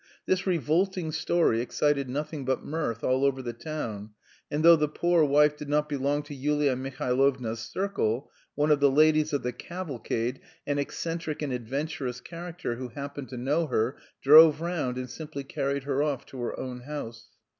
[0.25, 4.15] This revolting story excited nothing but mirth all over the town,
[4.49, 8.89] and though the poor wife did not belong to Yulia Mihailovna's circle, one of the
[8.89, 14.59] ladies of the "cavalcade," an eccentric and adventurous character who happened to know her, drove
[14.59, 17.27] round, and simply carried her off to her own house.